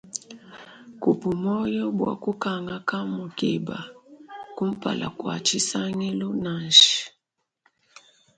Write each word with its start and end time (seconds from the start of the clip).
Kuhi 1.01 1.29
moyo 1.43 1.85
bua 1.97 2.13
kukanga 2.23 2.77
kaamu 2.89 3.23
keba 3.37 3.77
kumpala 4.55 5.07
kua 5.17 5.35
tshisangilu 5.45 6.27
nansha. 6.43 6.95